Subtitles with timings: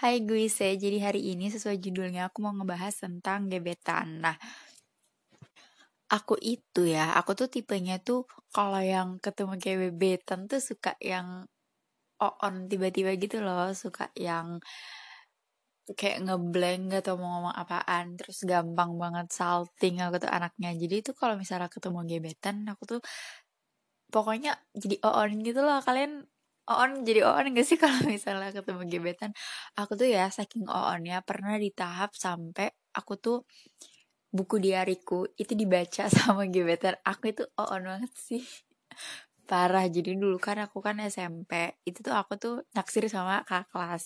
[0.00, 4.24] Hai gue Se, jadi hari ini sesuai judulnya aku mau ngebahas tentang gebetan.
[4.24, 4.32] Nah,
[6.08, 11.44] aku itu ya, aku tuh tipenya tuh kalau yang ketemu gebetan tuh suka yang
[12.16, 14.64] on tiba-tiba gitu loh, suka yang
[16.00, 20.72] kayak ngeblank gak tau mau ngomong apaan, terus gampang banget salting aku tuh anaknya.
[20.80, 23.00] Jadi itu kalau misalnya ketemu gebetan, aku tuh
[24.08, 25.84] pokoknya jadi on gitu loh.
[25.84, 26.24] Kalian
[26.70, 29.30] on jadi on gak sih kalau misalnya ketemu gebetan?
[29.74, 33.38] Aku tuh ya saking onnya pernah di tahap sampai aku tuh
[34.30, 36.94] buku diariku itu dibaca sama gebetan.
[37.02, 38.44] Aku itu on banget sih.
[39.50, 44.04] Parah jadi dulu kan aku kan SMP itu tuh aku tuh naksir sama kakak kelas.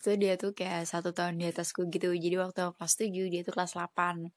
[0.00, 3.40] Itu dia tuh kayak satu tahun di atasku gitu jadi waktu aku kelas 7 dia
[3.44, 4.32] tuh kelas 8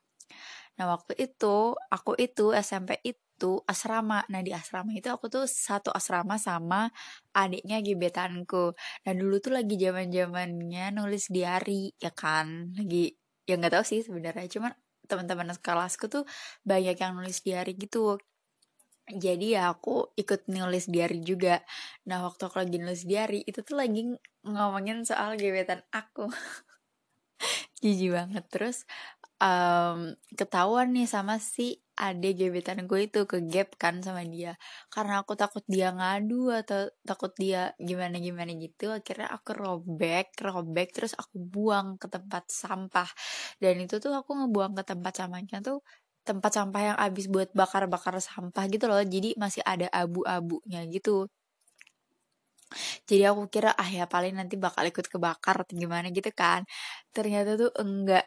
[0.73, 4.22] nah waktu itu aku itu SMP itu itu asrama.
[4.30, 6.94] Nah di asrama itu aku tuh satu asrama sama
[7.34, 8.78] adiknya gebetanku.
[8.78, 12.72] Nah dulu tuh lagi zaman zamannya nulis diary ya kan.
[12.78, 13.18] Lagi
[13.50, 14.48] ya nggak tahu sih sebenarnya.
[14.48, 14.72] Cuman
[15.09, 16.23] teman-teman kelasku tuh
[16.64, 18.22] banyak yang nulis diary gitu.
[19.04, 21.59] Jadi ya aku ikut nulis diary juga.
[22.08, 24.08] Nah waktu aku lagi nulis diary itu tuh lagi
[24.48, 26.31] ngomongin soal gebetan aku.
[27.84, 28.88] Jijik banget terus
[29.44, 34.55] um, ketahuan nih sama si ade gebetan gue itu ke gap kan sama dia.
[34.94, 40.88] Karena aku takut dia ngadu atau takut dia gimana gimana gitu akhirnya aku robek robek
[40.95, 43.09] terus aku buang ke tempat sampah.
[43.61, 45.80] Dan itu tuh aku ngebuang ke tempat sampahnya tuh
[46.23, 49.03] tempat sampah yang habis buat bakar-bakar sampah gitu loh.
[49.03, 51.27] Jadi masih ada abu-abunya gitu.
[53.09, 56.61] Jadi aku kira ah ya paling nanti bakal ikut kebakar atau gimana gitu kan.
[57.16, 58.25] Ternyata tuh enggak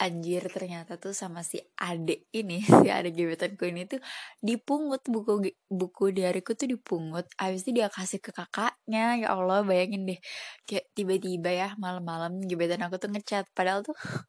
[0.00, 4.00] anjir ternyata tuh sama si adek ini si adek gebetanku ini tuh
[4.40, 7.28] dipungut buku buku diariku tuh dipungut.
[7.36, 10.18] Habis itu dia kasih ke kakaknya ya Allah bayangin deh.
[10.64, 13.94] Kayak tiba-tiba ya malam-malam gebetan aku tuh ngechat padahal tuh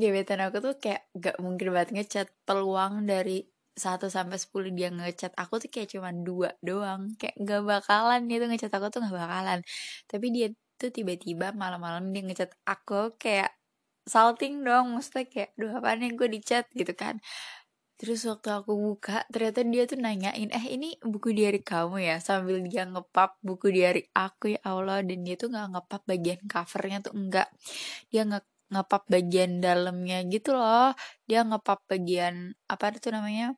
[0.00, 5.32] gebetan aku tuh kayak gak mungkin banget ngechat peluang dari 1 sampai 10 dia ngechat
[5.36, 7.16] aku tuh kayak cuma dua doang.
[7.20, 9.60] Kayak gak bakalan dia tuh ngechat aku tuh gak bakalan.
[10.08, 13.52] Tapi dia tuh tiba-tiba malam-malam dia ngechat aku kayak
[14.06, 17.18] salting dong maksudnya kayak duh apa nih gue di chat gitu kan.
[17.96, 22.16] Terus waktu aku buka ternyata dia tuh nanyain eh ini buku diary kamu ya?
[22.20, 25.00] Sambil dia ngepap buku diary aku ya Allah.
[25.02, 27.48] Dan dia tuh nggak ngepap bagian covernya tuh enggak
[28.12, 28.40] dia nge
[28.72, 30.92] ngepap bagian dalamnya gitu loh.
[31.28, 33.56] Dia ngepap bagian apa itu namanya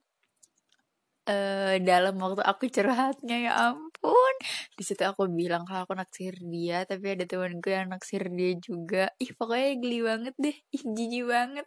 [1.28, 3.52] uh, dalam waktu aku curhatnya ya
[3.98, 4.34] ampun
[4.78, 9.10] di situ aku bilang kalau aku naksir dia tapi ada temanku yang naksir dia juga.
[9.18, 10.56] Ih pokoknya geli banget deh.
[10.70, 11.66] Ih jijik banget.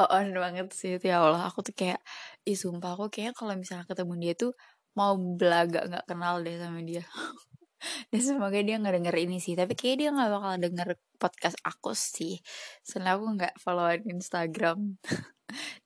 [0.00, 1.48] Oh on banget sih ya Allah.
[1.48, 2.00] Aku tuh kayak
[2.44, 4.52] ih sumpah aku kayak kalau misalnya ketemu dia tuh
[4.96, 7.04] mau belaga nggak kenal deh sama dia.
[8.12, 9.54] Dan semoga dia nggak denger ini sih.
[9.56, 12.38] Tapi kayak dia nggak bakal denger podcast aku sih.
[12.84, 15.00] Soalnya aku nggak followan Instagram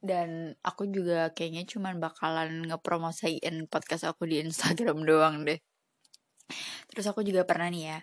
[0.00, 5.60] dan aku juga kayaknya cuman bakalan ngepromosiin podcast aku di Instagram doang deh.
[6.90, 7.98] Terus aku juga pernah nih ya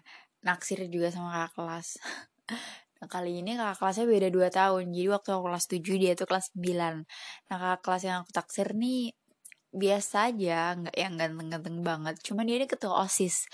[0.45, 1.89] naksir juga sama kakak kelas.
[2.97, 4.89] Nah kali ini kakak kelasnya beda 2 tahun.
[4.89, 7.05] Jadi waktu aku kelas 7 dia tuh kelas 9
[7.45, 9.13] nah kakak kelas yang aku taksir nih
[9.69, 12.15] biasa aja nggak yang ganteng-ganteng banget.
[12.25, 13.45] Cuman dia ini ketua osis.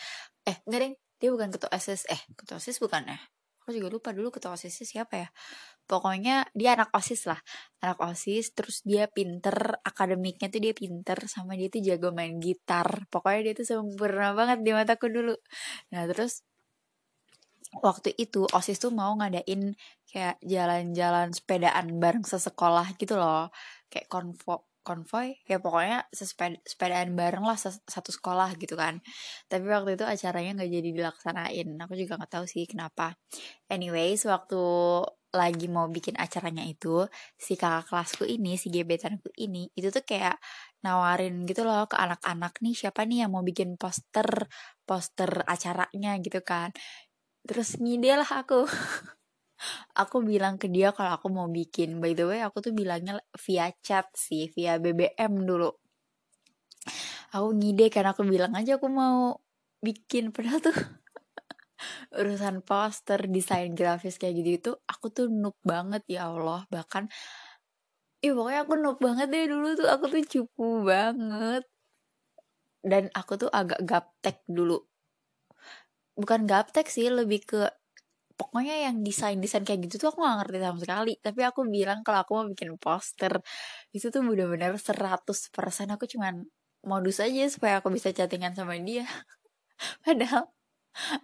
[0.48, 2.08] Eh nggak deh dia bukan ketua osis.
[2.08, 3.20] Eh ketua osis bukan ya
[3.64, 5.30] aku juga lupa dulu ketua osisnya siapa ya.
[5.88, 7.40] Pokoknya dia anak osis lah.
[7.80, 13.08] Anak osis terus dia pinter akademiknya tuh dia pinter sama dia tuh jago main gitar.
[13.08, 15.36] Pokoknya dia tuh sempurna banget di mataku dulu.
[15.96, 16.44] Nah terus
[17.80, 19.74] waktu itu osis tuh mau ngadain
[20.12, 23.48] kayak jalan-jalan sepedaan bareng sesekolah gitu loh.
[23.88, 29.00] Kayak konvo konvoy ya pokoknya sepeda sepedaan bareng lah satu sekolah gitu kan.
[29.48, 31.68] Tapi waktu itu acaranya nggak jadi dilaksanain.
[31.88, 33.16] Aku juga nggak tahu sih kenapa.
[33.72, 34.62] Anyways waktu
[35.34, 40.38] lagi mau bikin acaranya itu si kakak kelasku ini si gebetanku ini itu tuh kayak
[40.86, 44.46] nawarin gitu loh ke anak-anak nih siapa nih yang mau bikin poster
[44.86, 46.22] poster acaranya?
[46.22, 46.70] gitu kan.
[47.48, 48.68] Terus ngide lah aku
[49.94, 52.02] aku bilang ke dia kalau aku mau bikin.
[52.02, 55.70] By the way aku tuh bilangnya via chat sih via BBM dulu.
[57.34, 59.38] Aku ngide karena aku bilang aja aku mau
[59.82, 60.34] bikin.
[60.34, 60.76] Padahal tuh
[62.20, 66.66] urusan poster desain grafis kayak gitu itu aku tuh noob banget ya Allah.
[66.70, 67.10] Bahkan
[68.24, 69.88] Ih pokoknya aku noob banget deh dulu tuh.
[69.92, 71.64] Aku tuh cupu banget.
[72.80, 74.80] Dan aku tuh agak gaptek dulu.
[76.16, 77.62] Bukan gaptek sih lebih ke
[78.40, 81.14] pokoknya yang desain-desain kayak gitu tuh aku gak ngerti sama sekali.
[81.22, 83.34] Tapi aku bilang kalau aku mau bikin poster
[83.96, 86.44] itu tuh bener-bener 100% aku cuman
[86.84, 89.06] modus aja supaya aku bisa chattingan sama dia.
[90.06, 90.50] Padahal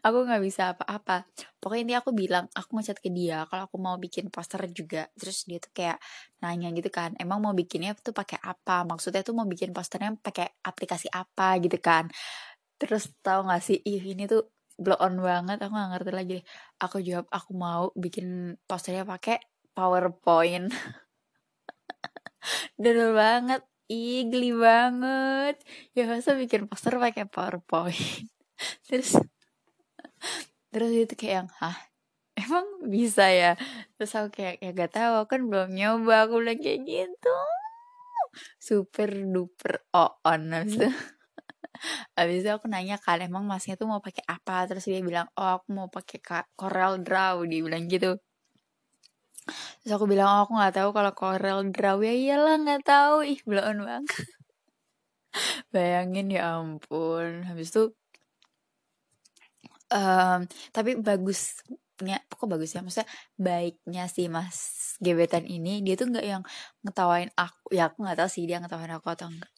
[0.05, 1.29] aku nggak bisa apa-apa.
[1.61, 5.07] Pokoknya ini aku bilang aku ngechat ke dia kalau aku mau bikin poster juga.
[5.19, 5.97] Terus dia tuh kayak
[6.43, 8.85] nanya gitu kan emang mau bikinnya tuh pakai apa?
[8.87, 11.57] Maksudnya tuh mau bikin posternya pakai aplikasi apa?
[11.61, 12.09] gitu kan.
[12.79, 13.77] Terus tau gak sih?
[13.83, 14.41] Ih ini tuh
[14.79, 16.37] blow on banget aku gak ngerti lagi
[16.79, 19.43] aku jawab aku mau bikin posternya pakai
[19.75, 20.71] PowerPoint.
[22.83, 23.61] Dulu banget
[23.91, 25.59] ih geli banget.
[25.95, 28.27] Ya masa bikin poster pakai PowerPoint?
[28.87, 29.19] Terus
[30.69, 31.77] terus itu kayak yang hah?
[32.35, 33.55] Emang bisa ya?
[33.95, 36.27] Terus aku kayak ya gak tahu kan belum nyoba.
[36.27, 37.37] Aku bilang kayak gitu.
[38.59, 40.91] Super duper on habis itu
[42.17, 44.67] habis itu aku nanya kan emang masnya tuh mau pakai apa?
[44.69, 46.19] Terus dia bilang oh aku mau pakai
[46.59, 47.35] Corel Draw.
[47.49, 48.19] Dia bilang gitu.
[49.81, 51.97] Terus aku bilang oh, aku nggak tahu kalau Corel Draw.
[52.03, 53.15] Ya iyalah nggak tahu.
[53.25, 54.05] Ih belum banget.
[55.73, 57.45] Bayangin ya ampun.
[57.47, 57.83] Habis itu
[59.93, 60.39] um,
[60.75, 62.81] tapi bagusnya kok bagus ya?
[62.85, 66.43] Maksudnya baiknya sih mas gebetan ini dia tuh nggak yang
[66.83, 69.51] ngetawain aku ya aku nggak tahu sih dia ngetawain aku atau enggak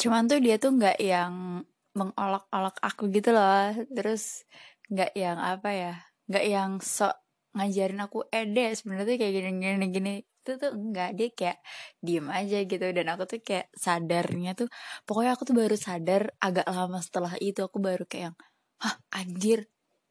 [0.00, 1.62] cuman tuh dia tuh nggak yang
[1.98, 3.74] mengolok-olok aku gitu loh.
[3.90, 4.46] Terus
[4.92, 5.94] nggak yang apa ya
[6.30, 7.14] nggak yang sok
[7.56, 10.12] ngajarin aku eh deh sebenarnya kayak gini gini gini.
[10.22, 11.58] Itu tuh enggak dia kayak
[12.00, 12.86] diem aja gitu.
[12.94, 14.68] Dan aku tuh kayak sadarnya tuh
[15.04, 18.36] pokoknya aku tuh baru sadar agak lama setelah itu aku baru kayak yang
[18.82, 19.66] hah anjir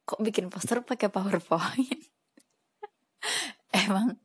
[0.07, 2.03] kok bikin poster pakai powerpoint?
[3.87, 4.19] Emang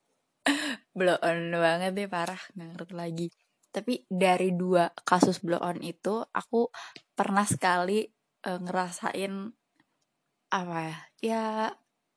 [0.93, 3.29] blow on banget deh parah nggak ngerti lagi
[3.73, 6.69] tapi dari dua kasus blow on itu aku
[7.17, 8.05] pernah sekali
[8.45, 9.33] uh, ngerasain
[10.53, 11.43] apa ya ya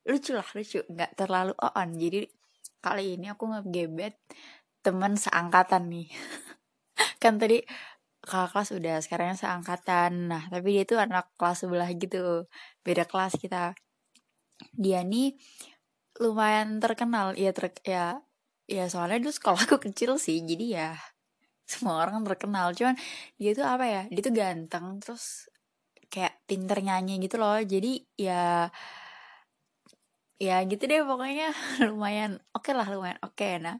[0.05, 0.83] lucu lah lucu.
[0.85, 1.89] Nggak terlalu on.
[1.97, 2.27] Jadi
[2.83, 4.19] kali ini aku ngegebet
[4.85, 6.07] teman seangkatan nih.
[7.21, 7.65] Kan tadi
[8.25, 10.29] kakak kelas udah sekarang seangkatan.
[10.29, 12.45] Nah tapi dia tuh anak kelas sebelah gitu.
[12.85, 13.73] Beda kelas kita.
[14.77, 15.39] Dia nih
[16.21, 17.33] lumayan terkenal.
[17.39, 18.21] Ya ter ya
[18.67, 20.43] ya soalnya dulu sekolahku kecil sih.
[20.45, 20.93] Jadi ya
[21.65, 22.71] semua orang terkenal.
[22.77, 22.95] Cuman
[23.41, 25.49] dia tuh apa ya dia tuh ganteng terus
[26.13, 27.57] kayak pinter nyanyi gitu loh.
[27.59, 28.69] Jadi ya
[30.39, 31.49] ya gitu deh pokoknya.
[31.89, 33.35] Lumayan oke okay lah lumayan oke.
[33.35, 33.75] Okay, nah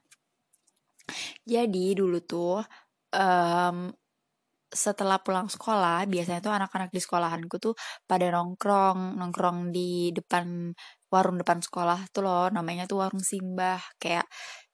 [1.46, 2.66] jadi dulu tuh
[3.14, 3.94] um,
[4.76, 7.74] setelah pulang sekolah biasanya tuh anak-anak di sekolahanku tuh
[8.10, 10.74] pada nongkrong nongkrong di depan
[11.14, 12.46] warung depan sekolah tuh loh.
[12.52, 13.80] Namanya tuh warung simbah.
[14.02, 14.28] Kayak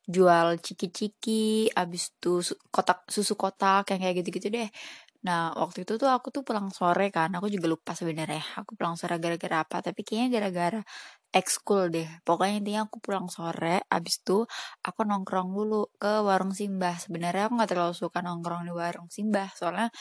[0.07, 2.41] jual ciki-ciki abis tuh
[2.73, 4.69] kotak susu kotak yang kayak gitu-gitu deh
[5.21, 7.29] Nah, waktu itu tuh aku tuh pulang sore kan.
[7.37, 8.41] Aku juga lupa sebenarnya.
[8.65, 10.81] Aku pulang sore gara-gara apa, tapi kayaknya gara-gara
[11.29, 12.09] ekskul deh.
[12.25, 14.43] Pokoknya intinya aku pulang sore, abis itu
[14.81, 16.97] aku nongkrong dulu ke warung Simbah.
[16.97, 19.93] Sebenarnya aku nggak terlalu suka nongkrong di warung Simbah, soalnya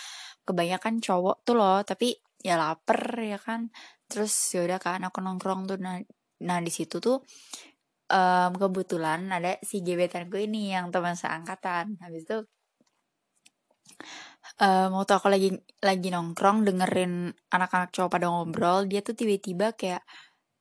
[0.49, 3.69] kebanyakan cowok tuh loh, tapi ya lapar ya kan.
[4.09, 5.77] Terus yaudah kan aku nongkrong tuh.
[5.85, 6.01] Nah,
[6.49, 7.21] nah di situ tuh
[8.11, 11.97] um, kebetulan ada si gebetanku ini yang teman seangkatan.
[12.03, 12.39] Habis itu
[14.59, 20.03] um, waktu aku lagi lagi nongkrong dengerin anak-anak cowok pada ngobrol dia tuh tiba-tiba kayak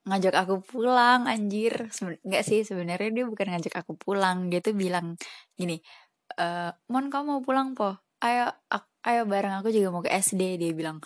[0.07, 1.89] ngajak aku pulang anjir.
[2.23, 4.47] Nggak sih sebenarnya dia bukan ngajak aku pulang.
[4.53, 5.17] Dia tuh bilang
[5.57, 5.81] gini
[6.37, 6.45] e,
[6.91, 7.97] mon kamu mau pulang po?
[8.23, 8.51] Ayo
[9.07, 10.99] ayo bareng aku juga mau ke SD dia bilang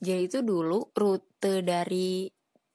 [0.00, 2.24] jadi itu dulu rute dari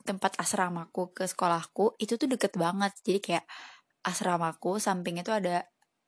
[0.06, 2.94] tempat asramaku ke sekolahku itu tuh deket banget.
[3.02, 3.46] Jadi kayak
[4.06, 5.66] asramaku sampingnya tuh ada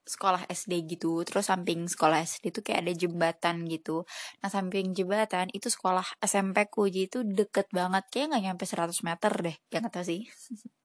[0.07, 4.07] sekolah SD gitu terus samping sekolah SD itu kayak ada jembatan gitu.
[4.39, 8.07] Nah samping jembatan itu sekolah SMP ku jadi itu deket banget.
[8.07, 10.21] Kayak nggak nyampe 100 meter deh ya nggak tahu sih.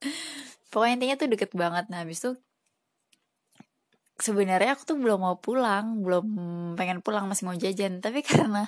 [0.71, 1.87] Pokoknya intinya tuh deket banget.
[1.87, 2.35] Nah habis itu
[4.19, 6.25] sebenarnya aku tuh belum mau pulang belum
[6.75, 8.03] pengen pulang masih mau jajan.
[8.03, 8.67] Tapi karena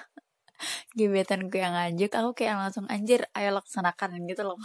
[0.98, 4.60] gebetan gue yang ngajak aku kayak langsung anjir ayo laksanakan gitu loh.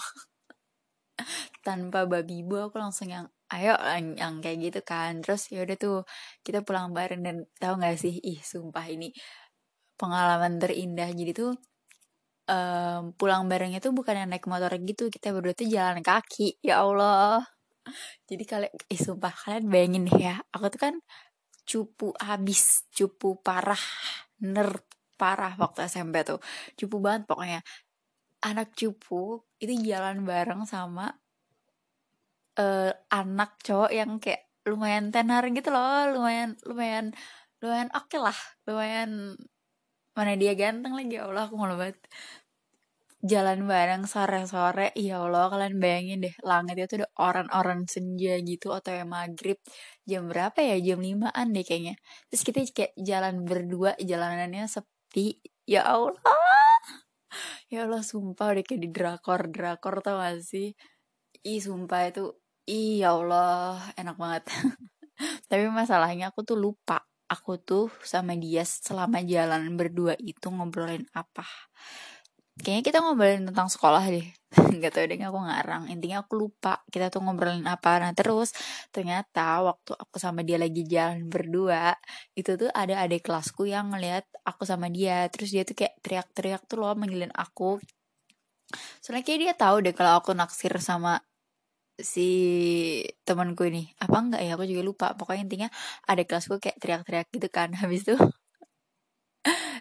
[1.66, 5.20] Tanpa babi bu aku langsung yang ayo yang, yang kayak gitu kan.
[5.20, 5.96] Terus ya udah tuh
[6.46, 8.14] kita pulang bareng dan tahu nggak sih?
[8.22, 9.12] Ih sumpah ini
[10.00, 11.10] pengalaman terindah.
[11.12, 11.52] Jadi tuh
[12.48, 15.12] um, pulang barengnya tuh bukan yang naik motor gitu.
[15.12, 17.44] Kita berdua tuh jalan kaki ya Allah.
[18.28, 20.94] Jadi kalian ih sumpah kalian bayangin ya aku tuh kan
[21.64, 23.80] cupu habis cupu parah
[24.42, 24.82] nerd
[25.20, 26.40] parah waktu SMP tuh.
[26.80, 27.60] Cupu banget pokoknya.
[28.40, 31.12] Anak cupu itu jalan bareng sama
[32.56, 36.08] uh, anak cowok yang kayak lumayan tenar gitu loh.
[36.16, 37.06] Lumayan lumayan
[37.60, 38.38] lumayan oke okay lah.
[38.68, 39.36] Lumayan
[40.16, 41.16] mana dia ganteng lagi?
[41.16, 42.00] Ya Allah aku malu banget.
[43.20, 48.92] Jalan bareng sore-sore ya Allah kalian bayangin deh langit itu udah orang-orang senja gitu atau
[48.96, 49.60] yang maghrib.
[50.08, 50.76] Jam berapa ya?
[50.80, 52.00] Jam limaan deh kayaknya.
[52.32, 54.99] Terus kita kayak jalan berdua jalanannya sepi
[55.66, 56.38] ya Allah.
[57.70, 60.74] Ya Allah sumpah udah kayak di drakor drakor tau gak sih?
[61.46, 62.34] Ih sumpah itu
[62.66, 64.44] ih ya Allah enak banget.
[65.50, 67.06] Tapi masalahnya aku tuh lupa.
[67.30, 71.46] Aku tuh sama dia selama jalan berdua itu ngobrolin apa
[72.62, 74.26] kayaknya kita ngobrolin tentang sekolah deh.
[74.78, 75.82] Nggak tahu deh aku ngarang.
[75.92, 78.00] Intinya aku lupa kita tuh ngobrolin apa.
[78.02, 78.54] Nah terus
[78.94, 81.94] ternyata waktu aku sama dia lagi jalan berdua
[82.34, 85.26] itu tuh ada adik kelasku yang ngeliat aku sama dia.
[85.32, 87.80] Terus dia tuh kayak teriak-teriak tuh loh manggilin aku.
[89.02, 91.22] Soalnya kayak dia tahu deh kalau aku naksir sama
[92.00, 92.28] si
[93.28, 93.92] temanku ini.
[94.00, 94.56] Apa enggak ya?
[94.56, 95.06] Aku juga lupa.
[95.14, 95.68] Pokoknya intinya
[96.08, 97.70] ada kelasku kayak teriak-teriak gitu kan.
[97.80, 98.16] Habis itu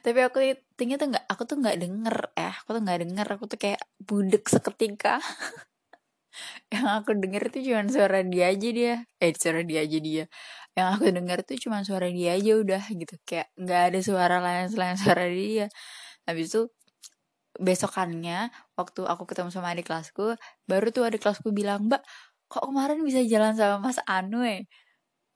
[0.09, 3.45] tapi aku intinya tuh nggak aku tuh nggak denger eh aku tuh nggak denger aku
[3.45, 5.21] tuh kayak budek seketika.
[6.73, 10.23] Yang aku denger tuh cuma suara dia aja dia eh suara dia aja dia.
[10.73, 14.65] Yang aku denger tuh cuma suara dia aja udah gitu kayak nggak ada suara lain
[14.73, 15.69] selain suara dia.
[16.25, 16.61] Habis itu
[17.61, 18.49] besokannya
[18.79, 20.33] waktu aku ketemu sama adik kelasku
[20.65, 22.01] baru tuh adik kelasku bilang mbak
[22.49, 24.65] kok kemarin bisa jalan sama mas Anu eh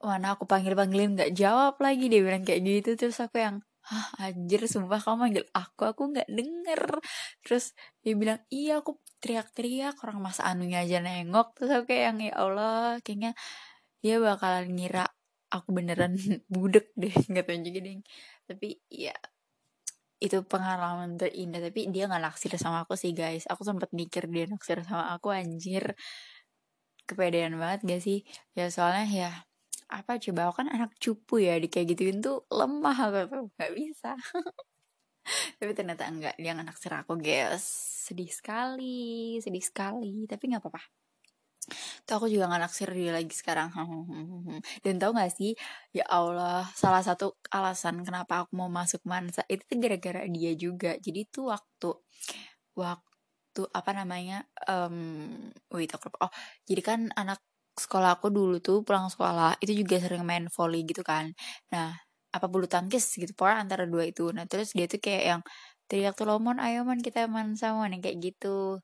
[0.03, 2.89] mana aku panggil panggilin nggak jawab lagi dia bilang kayak gitu.
[2.99, 6.83] Terus aku yang Hah, anjir sumpah kamu manggil aku aku nggak denger.
[7.43, 11.47] Terus dia bilang iya aku teriak-teriak orang mas anunya aja nengok.
[11.59, 13.31] Terus aku kayak yang ya Allah kayaknya
[14.03, 15.05] dia bakalan ngira
[15.51, 16.15] aku beneran
[16.53, 17.99] budek deh nggak tahu juga deh.
[18.47, 19.15] Tapi ya
[20.23, 23.43] itu pengalaman terindah tapi dia nggak naksir sama aku sih guys.
[23.51, 25.91] Aku sempat mikir dia naksir sama aku anjir.
[27.03, 28.23] Kepedean banget gak sih?
[28.55, 29.31] Ya soalnya ya
[29.89, 33.71] apa coba aku kan anak cupu ya di kayak gituin tuh lemah aku tuh nggak
[33.75, 34.11] bisa.
[35.59, 37.63] Tapi ternyata enggak dia naksir aku guys
[38.03, 40.83] sedih sekali sedih sekali tapi nggak apa-apa.
[42.03, 43.71] Tuh aku juga naksir dia lagi sekarang.
[44.83, 45.55] Dan tau gak sih
[45.95, 50.99] Ya Allah Salah satu alasan kenapa aku mau masuk Mansa Itu tuh gara-gara dia juga.
[50.99, 51.89] Jadi tuh waktu
[52.75, 55.31] Waktu apa namanya um,
[55.71, 56.31] Wait aku Oh
[56.67, 57.39] jadi kan anak
[57.77, 61.33] sekolah aku dulu tuh pulang sekolah Itu juga sering main volley gitu kan.
[61.73, 61.95] Nah
[62.33, 64.29] apa bulu tangkis gitu Pokoknya antara dua itu.
[64.35, 65.41] Nah terus dia tuh kayak yang
[65.91, 68.79] Teriak tuh lomon ayo man kita Mansa man Yang kayak gitu.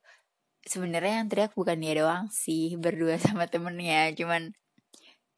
[0.62, 4.14] Sebenarnya yang teriak bukan dia doang sih berdua sama temennya.
[4.14, 4.52] Cuman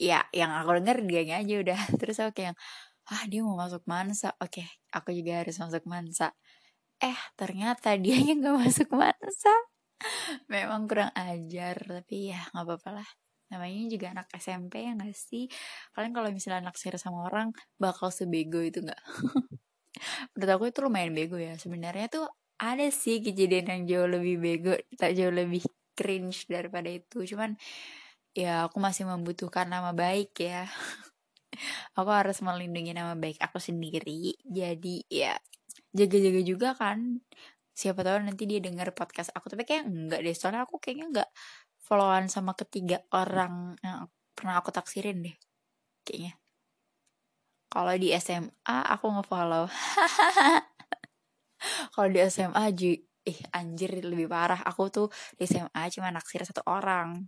[0.01, 1.79] ya yang aku denger dia aja udah.
[2.01, 2.55] Terus aku kayak
[3.11, 4.33] ah dia mau masuk mansa.
[4.43, 6.33] Oke aku juga harus masuk mansa.
[7.01, 9.53] Eh ternyata dia yang gak masuk mansa.
[10.49, 13.09] Memang kurang ajar tapi ya nggak apa-apa lah
[13.51, 15.51] namanya juga anak SMP ya gak sih?
[15.91, 19.01] Kalian kalau misalnya naksir sama orang bakal sebego itu nggak?
[20.33, 21.59] Menurut aku itu lumayan bego ya.
[21.59, 22.25] Sebenarnya tuh
[22.61, 25.65] ada sih kejadian yang jauh lebih bego tak jauh lebih
[25.97, 27.25] cringe daripada itu.
[27.25, 27.57] Cuman
[28.31, 30.65] ya aku masih membutuhkan nama baik ya.
[31.99, 34.39] Aku harus melindungi nama baik aku sendiri.
[34.47, 35.35] Jadi ya
[35.91, 37.19] jaga-jaga juga kan.
[37.75, 39.51] Siapa tahu nanti dia dengar podcast aku.
[39.51, 40.31] Tapi kayak enggak deh.
[40.31, 41.29] Soalnya aku kayaknya enggak
[41.91, 45.35] followan sama ketiga orang yang pernah aku taksirin deh
[46.07, 46.39] kayaknya.
[47.67, 49.67] Kalau di SMA aku ngefollow.
[51.91, 52.95] Kalau di SMA ji
[53.27, 54.63] ih anjir lebih parah.
[54.63, 57.27] Aku tuh di SMA cuma naksir satu orang.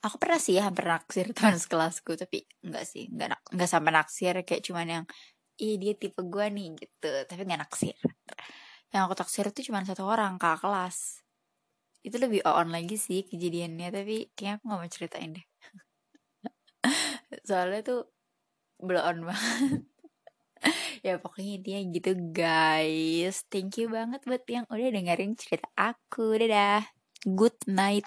[0.00, 4.32] Aku pernah sih hampir naksir teman sekelasku tapi enggak sih enggak enggak sampai naksir.
[4.48, 5.04] Kayak cuman yang
[5.60, 7.12] ih dia tipe gue nih gitu.
[7.28, 8.00] Tapi nggak naksir.
[8.96, 11.20] Yang aku taksir itu cuma satu orang kakak kelas
[12.00, 15.46] itu lebih on lagi sih kejadiannya tapi kayaknya aku nggak mau ceritain deh.
[17.48, 18.00] Soalnya tuh
[18.80, 19.82] blow on banget.
[21.00, 23.48] Ya pokoknya intinya gitu guys.
[23.48, 26.36] Thank you banget buat yang udah dengerin cerita aku.
[26.36, 26.84] Dadah.
[27.24, 28.04] Good night